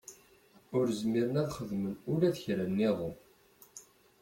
[0.77, 3.13] Ur zmiren ad xedmen ula d kra nniḍen.